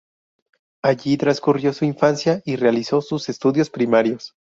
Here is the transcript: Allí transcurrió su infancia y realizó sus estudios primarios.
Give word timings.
Allí 0.81 1.15
transcurrió 1.15 1.73
su 1.73 1.85
infancia 1.85 2.41
y 2.43 2.55
realizó 2.55 3.01
sus 3.03 3.29
estudios 3.29 3.69
primarios. 3.69 4.33